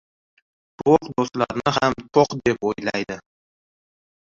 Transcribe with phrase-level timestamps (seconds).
[0.83, 3.23] •To‘q do‘stlarini ham to‘q deb o‘ylaydi.